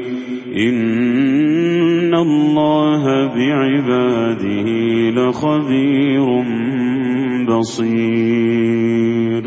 إن 0.69 2.13
الله 2.15 3.03
بعباده 3.27 4.67
لخبير 5.17 6.27
بصير 7.49 9.43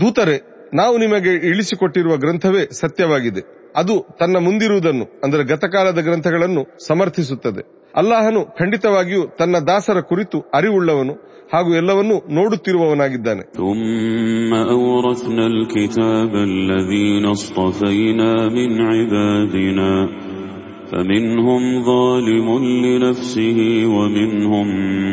ದೂತರೆ 0.00 0.36
ನಾವು 0.74 0.98
ನಿಮಗೆ 0.98 1.32
ಇಳಿಸಿಕೊಟ್ಟಿರುವ 1.50 2.16
ಗ್ರಂಥವೇ 2.16 2.68
ಸತ್ಯವಾಗಿದೆ 2.72 3.72
ಅದು 3.76 4.16
ತನ್ನ 4.18 4.38
ಮುಂದಿರುವುದನ್ನು 4.38 5.20
ಅಂದರೆ 5.24 5.44
ಗತಕಾಲದ 5.44 5.98
ಗ್ರಂಥಗಳನ್ನು 5.98 6.86
ಸಮರ್ಥಿಸುತ್ತದೆ 6.86 7.83
ಅಲ್ಲಾಹನು 7.94 8.40
ಖಂಡಿತವಾಗಿಯೂ 8.58 9.22
ತನ್ನ 9.38 9.56
ದಾಸರ 9.68 9.98
ಕುರಿತು 10.10 10.38
ಅರಿವುಳ್ಳವನು 10.54 11.14
ಹಾಗೂ 11.52 11.70
ಎಲ್ಲವನ್ನೂ 11.74 12.16
ನೋಡುತ್ತಿರುವವನಾಗಿದ್ದಾನೆ 12.36 13.42
ثم 13.60 14.52
أورثنا 14.76 15.44
الكتاب 15.46 16.32
الذين 16.50 17.24
اصطفينا 17.28 18.30
من 18.56 18.70
عبادنا 18.90 19.90
فمنهم 20.90 21.62
ظالم 21.84 22.48
لنفسه 22.84 23.58
ومنهم 23.96 24.66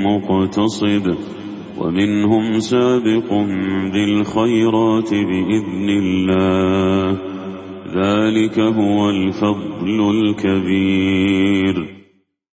مقتصد 0.07 1.05
ومنهم 1.77 2.59
سابق 2.71 3.29
بالخيرات 3.93 5.11
بإذن 5.29 5.89
الله 6.03 7.05
ذلك 7.95 8.59
هو 8.79 9.09
الفضل 9.09 9.99
الكبير 10.15 11.75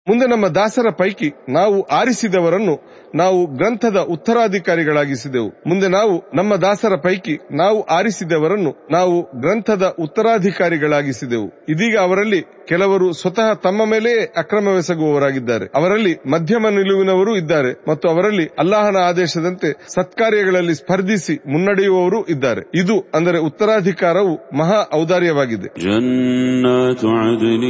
ಮುಂದೆ 0.08 0.26
ನಮ್ಮ 0.26 0.46
ದಾಸರ 0.48 0.88
ಪೈಕಿ 0.90 1.28
ನಾವು 1.48 1.82
ಆರಿಸಿದವರನ್ನು 1.82 2.74
ನಾವು 3.14 3.46
ಗ್ರಂಥದ 3.46 3.96
ಉತ್ತರಾಧಿಕಾರಿಗಳಾಗಿಸಿದೆವು. 3.96 5.50
ಮುಂದೆ 5.66 5.88
ನಾವು 5.88 6.14
ನಮ್ಮ 6.34 6.56
ದಾಸರ 6.56 6.96
ಪೈಕಿ 6.96 7.38
ನಾವು 7.52 7.82
ಆರಿಸಿದವರನ್ನು 7.82 8.72
ನಾವು 8.90 9.22
ಗ್ರಂಥದ 9.40 9.96
ಉತ್ತರಾಧಿಕಾರಿಗಳಾಗಿಸಿದೆವು. 9.98 11.48
ಇದೀಗ 11.68 11.96
ಅವರಲ್ಲಿ 11.98 12.40
ಕೆಲವರು 12.69 13.07
ಸ್ವತಃ 13.19 13.47
ತಮ್ಮ 13.63 13.81
ಮೇಲೆಯೇ 13.91 14.23
ಅಕ್ರಮವೆಸಗುವವರಾಗಿದ್ದಾರೆ 14.41 15.65
ಅವರಲ್ಲಿ 15.75 16.11
ಮಧ್ಯಮ 16.33 16.69
ನಿಲುವಿನವರೂ 16.75 17.31
ಇದ್ದಾರೆ 17.35 17.71
ಮತ್ತು 17.89 18.05
ಅವರಲ್ಲಿ 18.09 18.45
ಅಲ್ಲಾಹನ 18.59 18.97
ಆದೇಶದಂತೆ 19.07 19.69
ಸತ್ಕಾರ್ಯಗಳಲ್ಲಿ 19.95 20.75
ಸ್ಪರ್ಧಿಸಿ 20.81 21.35
ಮುನ್ನಡೆಯುವವರೂ 21.53 22.19
ಇದ್ದಾರೆ 22.33 22.63
ಇದು 22.81 22.97
ಅಂದರೆ 23.15 23.39
ಉತ್ತರಾಧಿಕಾರವು 23.49 24.33
ಮಹಾ 24.59 24.79
ಔದಾರ್ಯವಾಗಿದೆ 24.99 25.67
جنات 25.85 27.01
عدن 27.19 27.63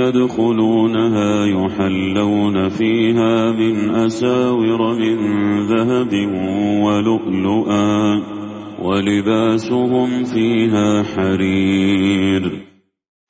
يدخلونها 0.00 1.30
يحلون 1.54 2.56
فيها 2.70 3.34
من 3.52 3.74
أساور 4.00 4.80
من 5.00 5.16
ذهب 5.66 6.12
ولؤلؤا 6.84 7.90
ولباسهم 8.80 10.24
فيها 10.26 10.88
حرير 11.04 12.44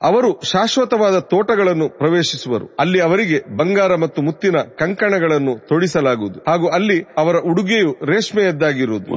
ಅವರು 0.03 0.41
ಶಾಶ್ವತವಾದ 0.51 1.19
ತೋಟಗಳನ್ನು 1.19 1.97
ಪ್ರವೇಶಿಸುವರು. 1.97 2.75
ಅಲ್ಲಿ 2.79 3.01
ಅವರಿಗೆ 3.01 3.57
ಬಂಗಾರ 3.57 3.95
ಮತ್ತು 3.95 4.21
ಮುತ್ತಿನ 4.21 4.55
ಕಂಕಣಗಳನ್ನು 4.57 5.67
ತೊಡಿಸಲಾಗುವುದು. 5.67 6.39
ಹಾಗೂ 6.47 6.67
ಅಲ್ಲಿ 6.67 7.03
ಅವರ 7.17 7.35
ಉಡುಗೆಯು 7.37 7.91
ರೇಷ್ಮೆಯದ್ದಾಗಿರುವುದು. 8.05 9.15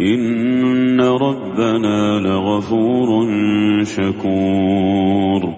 ಇನ್ನ 0.00 1.00
ರಬ್ಬನ 1.02 1.86
ಲಗಫೂರುನ್ 2.20 3.86
ಶಕೂರ್ 3.86 5.57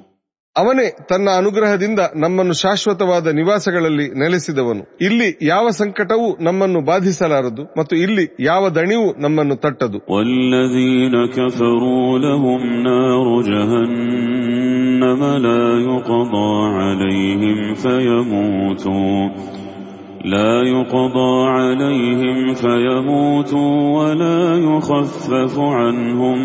ಅವನೇ 0.56 0.84
ತನ್ನ 1.10 1.28
ಅನುಗ್ರಹದಿಂದ 1.40 2.00
ನಮ್ಮನ್ನು 2.14 2.54
ಶಾಶ್ವತವಾದ 2.60 3.32
ನಿವಾಸಗಳಲ್ಲಿ 3.38 4.06
ನೆಲೆಸಿದವನು 4.14 4.84
ಇಲ್ಲಿ 5.00 5.28
ಯಾವ 5.42 5.64
ಸಂಕಟವೂ 5.80 6.28
ನಮ್ಮನ್ನು 6.40 6.80
ಬಾಧಿಸಲಾರದು 6.80 7.64
ಮತ್ತು 7.78 7.94
ಇಲ್ಲಿ 7.96 8.24
ಯಾವ 8.40 8.62
ದಣಿವು 8.78 9.08
ನಮ್ಮನ್ನು 9.18 9.56
ತಟ್ಟದು 9.56 9.98
والذين 10.10 11.14
كفروا 11.36 12.08
لهم 12.18 12.60
نار 12.82 13.26
جهنم 13.50 15.20
لا 15.46 15.64
يقضى 15.86 16.52
عليهم 16.76 17.58
فيموتوا 17.76 19.20
لا 20.26 20.54
يقضى 20.66 21.32
عليهم 21.48 22.38
فيموتوا 22.54 23.74
ولا 23.98 24.40
يخفف 24.66 25.54
عنهم 25.78 26.38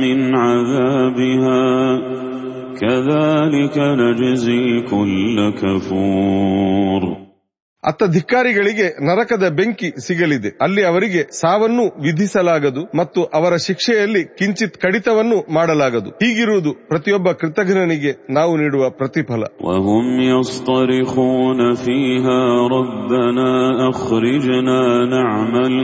من 0.00 0.18
عذابها 0.36 1.64
ಅತ್ತ 7.85 8.03
ಧಿಕ್ಕಾರಿಗಳಿಗೆ 8.03 9.05
ನರಕದ 9.05 9.49
ಬೆಂಕಿ 9.49 10.07
ಸಿಗಲಿದೆ. 10.07 10.57
ಅಲ್ಲಿ 10.61 10.85
ಅವರಿಗೆ 10.85 11.41
ಸಾವನ್ನು 11.41 11.83
ವಿಧಿಸಲಾಗದು 11.83 12.97
ಮತ್ತು 12.97 13.23
ಅವರ 13.23 13.55
ಶಿಕ್ಷೆಯಲ್ಲಿ 13.55 14.23
ಕಿಂಚಿತ್ 14.23 14.77
ಕಡಿತವನ್ನು 14.77 15.53
ಮಾಡಲಾಗದು. 15.53 16.09
ಹೀಗಿರುವುದು 16.09 16.87
ಪ್ರತಿಯೊಬ್ಬ 16.87 17.31
ಕೃತಜ್ಞನಿಗೆ 17.31 18.33
ನಾವು 18.33 18.57
ನೀಡುವ 18.57 18.89
ಪ್ರತಿಫಲ. 18.89 19.43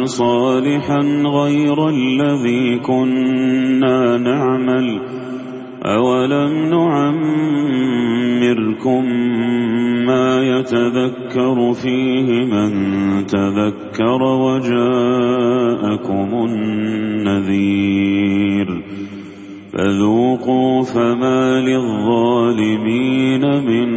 ಸಾಲಿಹನ್ 0.06 1.26
أولم 5.85 6.53
نعمركم 6.75 9.05
ما 10.07 10.43
يتذكر 10.43 11.73
فيه 11.73 12.45
من 12.45 12.71
تذكر 13.27 14.23
وجاءكم 14.45 16.29
النذير 16.49 18.69
فذوقوا 19.73 20.85
فما 20.85 21.61
للظالمين 21.61 23.45
من 23.69 23.89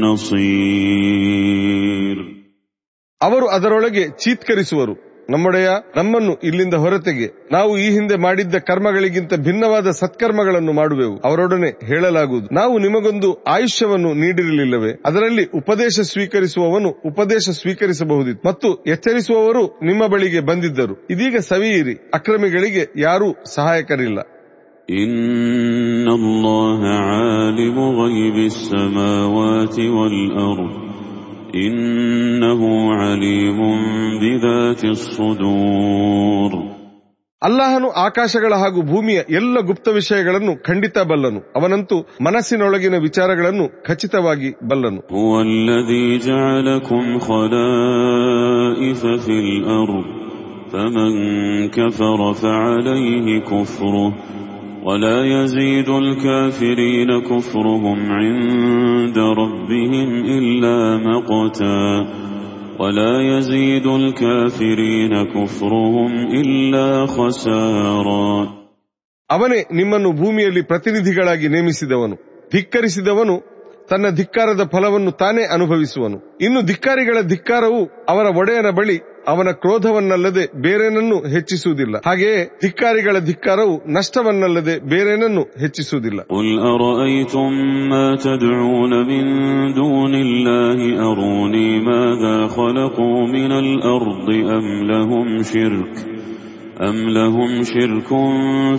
نصير 0.00 0.80
ಅವರು 3.20 3.46
ಅದರೊಳಗೆ 3.48 4.04
ಚೀತ್ಕರಿಸುವರು 4.22 4.94
ನಮ್ಮೊಡೆಯ 5.32 5.68
ನಮ್ಮನ್ನು 5.96 6.32
ಇಲ್ಲಿಂದ 6.48 6.74
ಹೊರತೆಗೆ 6.74 7.26
ನಾವು 7.52 7.72
ಈ 7.78 7.84
ಹಿಂದೆ 7.90 8.16
ಮಾಡಿದ್ದ 8.16 8.58
ಕರ್ಮಗಳಿಗಿಂತ 8.68 9.34
ಭಿನ್ನವಾದ 9.38 9.88
ಸತ್ಕರ್ಮಗಳನ್ನು 9.90 10.72
ಮಾಡುವೆವು 10.72 11.16
ಅವರೊಡನೆ 11.28 11.70
ಹೇಳಲಾಗುವುದು 11.84 12.48
ನಾವು 12.54 12.78
ನಿಮಗೊಂದು 12.78 13.30
ಆಯುಷ್ಯವನ್ನು 13.48 14.12
ನೀಡಿರಲಿಲ್ಲವೇ 14.14 14.92
ಅದರಲ್ಲಿ 15.06 15.44
ಉಪದೇಶ 15.58 16.06
ಸ್ವೀಕರಿಸುವವನು 16.10 16.90
ಉಪದೇಶ 17.06 17.48
ಸ್ವೀಕರಿಸಬಹುದಿತ್ತು 17.60 18.48
ಮತ್ತು 18.48 18.70
ಎಚ್ಚರಿಸುವವರು 18.86 19.64
ನಿಮ್ಮ 19.82 20.06
ಬಳಿಗೆ 20.06 20.40
ಬಂದಿದ್ದರು 20.40 20.96
ಇದೀಗ 21.10 21.36
ಸವಿಯಿರಿ 21.52 21.96
ಅಕ್ರಮಿಗಳಿಗೆ 22.14 22.84
ಯಾರೂ 23.00 23.30
ಸಹಾಯಕರಿಲ್ಲ 23.54 24.18
إن 25.00 25.12
الله 26.10 26.80
عالم 27.04 27.76
غيب 28.00 28.36
السماوات 28.46 29.76
والأرض 29.94 30.72
إنه 31.60 32.60
عليم 32.94 33.58
بذات 34.22 34.82
الصدور 34.86 36.52
ಅಲ್ಲಾಹನು 37.42 37.88
ಆಕಾಶಗಳ 38.04 38.52
ಹಾಗೂ 38.62 38.80
ಭೂಮಿಯ 38.90 39.18
ಎಲ್ಲ 39.38 39.58
ಗುಪ್ತ 39.68 39.88
ವಿಷಯಗಳನ್ನು 39.98 40.52
ಖಂಡಿತ 40.66 40.96
ಬಲ್ಲನು 41.10 41.40
ಅವನಂತೂ 41.58 41.96
ಮನಸ್ಸಿನೊಳಗಿನ 42.26 42.96
ವಿಚಾರಗಳನ್ನು 43.06 43.66
ಖಚಿತವಾಗಿ 43.86 44.50
ಬಲ್ಲನು 44.70 45.00
هو 45.14 45.32
الذي 45.50 46.06
جعلكم 46.28 47.04
خلائف 47.20 49.02
في 54.84 54.96
الأرض 54.96 55.10
فمن 55.10 55.20
كفر 55.20 55.20
فعليه 55.20 55.20
كفره 55.20 55.20
ولا 55.20 55.42
يزيد 55.42 55.88
الكافرين 55.88 57.10
كفرهم 57.22 58.12
عند 58.12 59.18
ربهم 59.18 60.08
إلا 60.14 60.96
مقتا 60.96 62.06
ولا 62.80 63.38
يزيد 63.38 63.86
الكافرين 63.86 65.12
كفرهم 65.24 66.12
إلا 66.32 67.06
خسارا 67.06 68.60
ಅವನೇ 69.30 69.64
ನಿಮ್ಮನ್ನು 69.72 70.12
ಭೂಮಿಯಲ್ಲಿ 70.12 70.62
ಪ್ರತಿನಿಧಿಗಳಾಗಿ 70.62 71.48
ನೇಮಿಸಿದವನು 71.48 72.16
ಧಿಕ್ಕರಿಸಿದವನು 72.52 73.36
ತನ್ನ 73.90 74.06
ಧಿಕ್ಕಾರದ 74.10 74.62
ಫಲವನ್ನು 74.72 75.10
ತಾನೇ 75.10 75.42
ಅನುಭವಿಸುವನು 75.52 76.38
ಇನ್ನು 76.40 76.62
ಧಿಕ್ಕಾರಿಗಳ 76.62 77.20
ಧಿಕ್ಕಾರವು 77.20 78.06
ಅವರ 78.08 78.26
ಒಡೆಯನ 78.36 78.70
ಬಳಿ 78.70 78.96
ಅವನ 79.30 79.50
ಕ್ರೋಧವನ್ನಲ್ಲದೆ 79.62 80.44
ಬೇರೇನನ್ನು 80.64 81.16
ಹೆಚ್ಚಿಸುವುದಿಲ್ಲ 81.34 81.96
ಹಾಗೆಯೇ 82.06 82.38
ಧಿಕ್ಕಾರಿಗಳ 82.62 83.16
ಧಿಕ್ಕಾರವು 83.28 83.74
ನಷ್ಟವನ್ನಲ್ಲದೆ 83.96 84.74
ಬೇರೇನನ್ನು 84.92 85.42
ಹೆಚ್ಚಿಸುವುದಿಲ್ಲ 85.62 86.20
قل 86.34 86.48
أرأيتم 86.72 87.50
ما 87.90 88.06
تدعون 88.18 88.92
من 89.10 89.24
دون 89.74 90.14
الله 90.16 90.78
أروني 91.10 91.70
ماذا 91.82 92.36
خلقوا 92.48 93.18
من 93.28 93.52
الأرض 93.64 94.28
أم 94.56 94.66
لهم 94.90 95.28
شرك 95.44 95.94
أم 96.80 96.96
لهم 97.10 97.50
شرك 97.64 98.10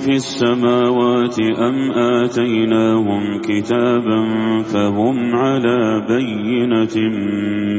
في 0.04 0.13
السماوات 0.15 1.38
أم 1.60 1.77
آتيناهم 2.15 3.23
كتابا 3.41 4.19
فهم 4.63 5.36
على 5.36 5.80
بينة 6.08 6.95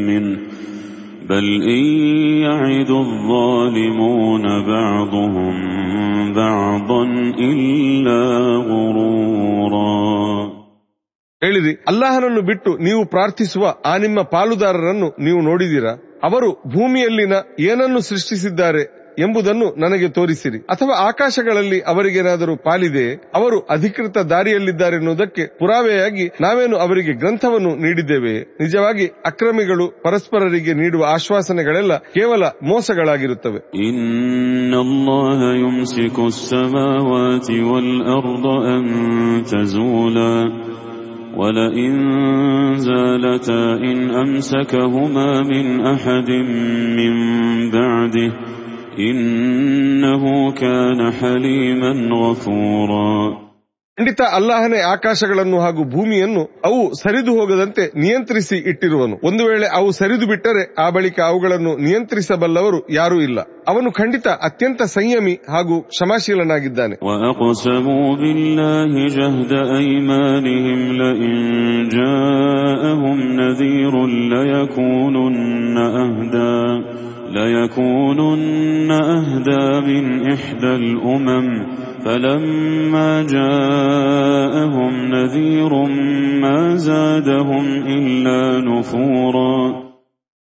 منه 0.09 0.38
بل 1.29 1.46
إن 1.68 1.85
يعد 2.42 2.90
الظالمون 3.05 4.44
بعضهم 4.66 5.55
بعضا 6.35 7.03
إلا 7.42 8.20
غرورا 8.68 9.92
ಹೇಳಿರಿ 11.42 11.72
ಅಲ್ಲಾಹನನ್ನು 11.88 12.42
ಬಿಟ್ಟು 12.42 12.70
ನೀವು 12.79 13.05
ಪ್ರಾರ್ಥಿಸುವ 13.05 13.64
ಆ 13.85 13.98
ನಿಮ್ಮ 13.98 14.20
ಪಾಲುದಾರರನ್ನು 14.31 15.09
ನೀವು 15.18 15.40
ನೋಡಿದಿರಾ 15.40 15.92
ಅವರು 16.22 16.48
ಭೂಮಿಯಲ್ಲಿನ 16.68 17.35
ಏನನ್ನು 17.61 18.01
ಸೃಷ್ಟಿಸಿದ್ದಾರೆ 18.01 18.83
ಎಂಬುದನ್ನು 19.22 19.66
ನನಗೆ 19.83 20.07
ತೋರಿಸಿರಿ 20.16 20.59
ಅಥವಾ 20.72 20.94
ಆಕಾಶಗಳಲ್ಲಿ 21.09 21.79
ಅವರಿಗೇನಾದರೂ 21.90 22.55
ಪಾಲಿದೆಯೇ 22.66 23.11
ಅವರು 23.38 23.59
ಅಧಿಕೃತ 23.75 24.18
ದಾರಿಯಲ್ಲಿದ್ದಾರೆನ್ನುವುದಕ್ಕೆ 24.31 25.44
ಪುರಾವೆಯಾಗಿ 25.59 26.25
ನಾವೇನು 26.40 26.77
ಅವರಿಗೆ 26.85 27.12
ಗ್ರಂಥವನ್ನು 27.14 27.72
ನೀಡಿದ್ದೇವೆ 27.83 28.33
ನಿಜವಾಗಿ 28.62 29.07
ಅಕ್ರಮಿಗಳು 29.31 29.87
ಪರಸ್ಪರರಿಗೆ 30.05 30.75
ನೀಡುವ 30.75 31.05
ಆಶ್ವಾಸನೆಗಳೆಲ್ಲ 31.12 31.92
ಕೇವಲ 32.16 32.42
ಮೋಸಗಳಾಗಿರುತ್ತವೆ 32.70 33.61
إن 33.83 34.72
الله 34.81 35.40
يمسك 35.62 36.16
السماوات 36.33 37.48
والأرض 37.70 38.44
أن 38.68 38.83
تزولا 39.44 40.37
ولئن 41.35 41.94
زالتا 42.81 43.62
إن 43.83 43.98
أمسكهما 44.16 45.29
من 45.42 45.66
أحد 45.87 46.29
من 46.98 47.12
بعده 47.70 48.31
ಖಂಡಿತ 53.99 54.21
ಅಲ್ಲಾಹನೇ 54.21 54.81
ಆಕಾಶಗಳನ್ನು 54.81 55.60
ಹಾಗೂ 55.60 55.89
ಭೂಮಿಯನ್ನು 55.89 56.62
ಅವು 56.65 56.93
ಸರಿದು 56.93 57.31
ಹೋಗದಂತೆ 57.39 57.99
ನಿಯಂತ್ರಿಸಿ 57.99 58.55
ಇಟ್ಟಿರುವನು. 58.55 59.27
ಒಂದು 59.27 59.45
ವೇಳೆ 59.45 59.67
ಅವು 59.67 59.91
ಸರಿದು 59.91 60.27
ಬಿಟ್ಟರೆ 60.27 60.75
ಆ 60.79 60.89
ಬಳಿಕ 60.89 61.19
ಅವುಗಳನ್ನು 61.19 61.77
ನಿಯಂತ್ರಿಸಬಲ್ಲವರು 61.77 62.93
ಯಾರೂ 62.93 63.21
ಇಲ್ಲ. 63.21 63.39
ಅವನು 63.67 63.91
ಖಂಡಿತ 63.91 64.27
ಅತ್ಯಂತ 64.27 64.81
ಸಂಯಮಿ 64.81 65.33
ಹಾಗೂ 65.33 65.81
ಕ್ಷಮಾಶೀಲನಾಗಿದ್ದಾನೆ. 65.81 66.95
ليكونن 77.32 78.92
أهدى 78.92 79.88
من 79.88 80.32
إحدى 80.32 80.76
الأمم 80.76 81.66
فلما 82.06 83.24
جاءهم 83.24 84.94
نذير 85.06 85.74
ما 86.42 86.76
زادهم 86.76 87.66
إلا 87.88 88.62
نفورا 88.62 89.87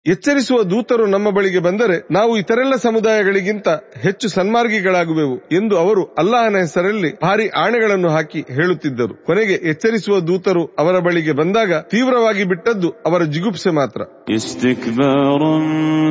ಎಚ್ಚರಿಸುವ 0.07 0.59
ದೂತರು 0.63 1.07
ನಮ್ಮ 1.07 1.29
ಬಳಿಗೆ 1.31 1.59
ಬಂದರೆ 1.59 1.97
ನಾವು 2.13 2.33
ಇತರೆಲ್ಲ 2.37 2.75
ಸಮುದಾಯಗಳಿಗಿಂತ 2.85 3.69
ಹೆಚ್ಚು 4.03 4.27
ಸನ್ಮಾರ್ಗಿಗಳಾಗುವೆವು 4.29 5.37
ಎಂದು 5.53 5.75
ಅವರು 5.77 6.03
ಅಲ್ಲಾಹನ 6.19 6.57
ಹೆಸರಲ್ಲಿ 6.57 7.11
ಭಾರಿ 7.23 7.47
ಆಣೆಗಳನ್ನು 7.63 8.11
ಹಾಕಿ 8.11 8.41
ಹೇಳುತ್ತಿದ್ದರು 8.51 9.15
ಕೊನೆಗೆ 9.27 9.57
ಎಚ್ಚರಿಸುವ 9.71 10.19
ದೂತರು 10.21 10.63
ಅವರ 10.79 10.99
ಬಳಿಗೆ 10.99 11.33
ಬಂದಾಗ 11.33 11.81
ತೀವ್ರವಾಗಿ 11.91 12.45
ಬಿಟ್ಟದ್ದು 12.45 12.91
ಅವರ 13.07 13.23
ಜಿಗುಪ್ಸೆ 13.35 13.73
ಮಾತ್ರ 13.81 14.01
استكبارا 14.39 15.55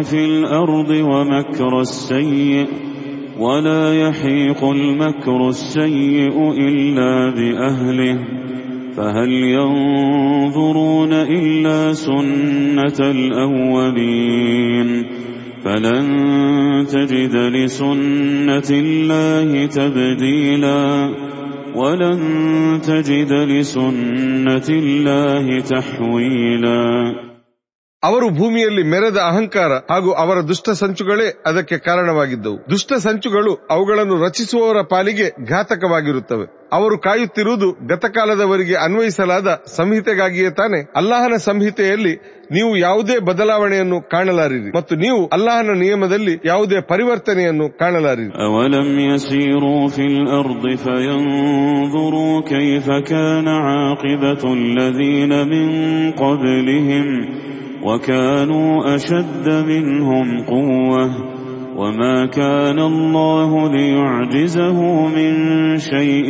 في 0.04 0.20
الأرض 0.32 0.90
ومكر 1.12 1.74
السيء 1.82 2.68
ولا 3.38 3.84
يحيق 4.04 4.62
المكر 4.70 5.40
السيء 5.50 6.36
إلا 6.68 7.12
بأهله 7.38 8.18
فهل 8.97 9.31
ينظرون 9.33 11.13
إلا 11.13 11.93
سنة 11.93 13.11
الأولين 13.11 15.07
فلن 15.65 16.07
تجد 16.87 17.37
لسنة 17.37 18.71
الله 18.71 19.67
تبديلا 19.67 21.11
ولن 21.75 22.21
تجد 22.85 23.33
لسنة 23.33 24.69
الله 24.69 25.61
تحويلا 25.61 27.15
ಅವರು 28.04 28.28
ಭೂಮಿಯಲ್ಲಿ 28.38 28.82
ಮೆರೆದ 28.92 29.20
ಅಹಂಕಾರ 29.30 29.74
ಹಾಗೂ 29.90 30.10
ಅವರ 30.24 30.38
ದುಷ್ಟ 30.50 30.70
ಸಂಚುಗಳೇ 30.82 31.26
ಅದಕ್ಕೆ 31.48 31.78
ಕಾರಣವಾಗಿದ್ದವು 31.88 32.58
ದುಷ್ಟ 32.72 33.00
ಸಂಚುಗಳು 33.06 33.54
ಅವುಗಳನ್ನು 33.74 34.16
ರಚಿಸುವವರ 34.24 34.80
ಪಾಲಿಗೆ 34.92 35.28
ಘಾತಕವಾಗಿರುತ್ತವೆ 35.52 36.46
ಅವರು 36.74 36.96
ಕಾಯುತ್ತಿರುವುದು 37.06 37.68
ಗತಕಾಲದವರಿಗೆ 37.92 38.76
ಅನ್ವಯಿಸಲಾದ 38.84 39.50
ಸಂಹಿತೆಗಾಗಿಯೇ 39.78 40.52
ತಾನೆ 40.60 40.80
ಅಲ್ಲಾಹನ 41.02 41.38
ಸಂಹಿತೆಯಲ್ಲಿ 41.46 42.14
ನೀವು 42.52 42.72
ಯಾವುದೇ 42.80 43.18
ಬದಲಾವಣೆಯನ್ನು 43.30 44.00
ಕಾಣಲಾರಿರಿ 44.12 44.70
ಮತ್ತು 44.78 44.96
ನೀವು 45.04 45.22
ಅಲ್ಲಾಹನ 45.34 45.76
ನಿಯಮದಲ್ಲಿ 45.84 46.36
ಯಾವುದೇ 46.52 46.80
ಪರಿವರ್ತನೆಯನ್ನು 46.92 47.68
ಕಾಣಲಾರಿರಿ 47.82 48.32
أولم 48.40 48.88
يسيروا 49.08 49.82
في 49.90 50.04
الأرض 50.14 50.64
فينظروا 50.78 52.36
كيف 52.46 52.88
كان 53.10 53.48
عاقبة 53.68 54.44
الذين 54.60 55.32
من 55.48 55.68
قبلهم 56.16 57.08
وكانوا 57.84 58.96
أشد 58.96 59.48
منهم 59.68 60.28
قوة 60.44 61.06
وما 61.78 62.26
كان 62.26 62.80
الله 62.80 63.70
ليعجزه 63.72 65.08
من 65.08 65.34
شيء 65.78 66.30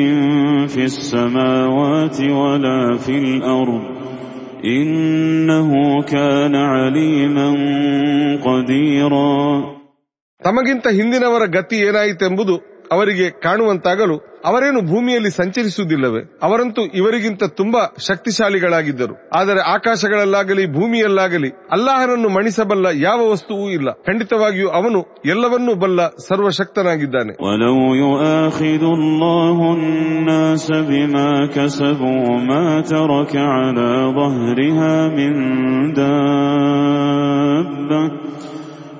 في 0.67 0.83
السماوات 0.83 2.21
ولا 2.21 2.97
في 2.97 3.17
الأرض 3.17 3.83
إنه 4.65 5.69
كان 6.03 6.55
عليما 6.55 7.49
قديرا 8.43 9.37
ತಮಗಿಂತ 10.41 10.87
ಹಿಂದಿನವರ 10.97 11.43
ಗತಿ 11.55 11.77
ಏನಾಯಿತೆಂಬುದು 11.87 12.55
ಅವರಿಗೆ 12.92 13.30
ಕಾಣುವಂತಾಗಲು 13.30 14.32
ಅವರೇನು 14.44 14.80
ಭೂಮಿಯಲ್ಲಿ 14.82 15.30
ಸಂಚರಿಸುವುದಿಲ್ಲವೇ? 15.30 16.38
ಅವರಂತೂ 16.42 16.82
ಇವರಿಗಿಂತ 16.82 17.44
ತುಂಬಾ 17.44 17.94
ಶಕ್ತಿಶಾಲಿಗಳಾಗಿದ್ದರು. 18.08 19.14
ಆದರೆ 19.34 19.60
ಆಕಾಶಗಳಲ್ಲಾಗಲಿ, 19.60 20.72
ಭೂಮಿಯಲ್ಲಾಗಲಿ 20.72 21.50
ಅಲ್ಲಾಹನನ್ನು 21.72 22.28
ಮಣಿಸಬಲ್ಲ 22.28 22.86
ಯಾವ 22.94 23.30
ವಸ್ತುವೂ 23.30 23.70
ಇಲ್ಲ. 23.70 23.90
ಖಂಡಿತವಾಗಿಯೂ 23.90 24.68
ಅವನು 24.68 25.22
ಎಲ್ಲವನ್ನೂ 25.26 25.74
ಬಲ್ಲ 25.74 26.08
ಸರ್ವಶಕ್ತನಾಗಿದ್ದಾನೆ. 26.08 27.32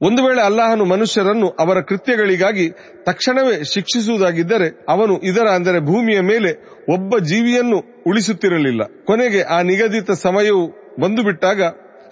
ಒಂದು 0.00 0.24
ವೇಳೆ 0.24 0.42
ಅಲ್ಲಾಹನು 0.42 0.84
ಮನುಷ್ಯರನ್ನು 0.84 1.48
ಅವರ 1.48 1.80
ಕೃತ್ಯಗಳಿಗಾಗಿ 1.80 2.70
ತಕ್ಷಣವೇ 3.06 3.64
ಶಿಕ್ಷಿಸುವುದಾಗಿದ್ದರೆ 3.64 4.86
ಅವನು 4.88 5.18
ಇದರ 5.18 5.46
ಅಂದರೆ 5.48 5.80
ಭೂಮಿಯ 5.80 6.20
ಮೇಲೆ 6.20 6.52
ಒಬ್ಬ 6.92 7.18
ಜೀವಿಯನ್ನು 7.18 8.02
ಉಳಿಸುತ್ತಿರಲಿಲ್ಲ. 8.06 8.82
ಕೊನೆಗೆ 9.04 9.42
ಆ 9.42 9.62
ನಿಗದಿತ 9.62 10.10
ಸಮಯವು 10.10 10.66
ಬಂದು 11.00 11.22
ಬಿಟ್ಟಾಗ 11.22 11.62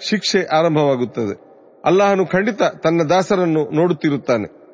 ಶಿಕ್ಷೆ 0.00 0.44
ಆರಂಭವಾಗುತ್ತದೆ. 0.44 1.34
ಅಲ್ಲಾಹನು 1.84 2.26
ಖಂಡಿತ 2.26 2.62
ತನ್ನ 2.62 3.02
ದಾಸರನ್ನು 3.02 3.74
ನೋಡುತ್ತಿರುತ್ತಾನೆ. 3.74 4.65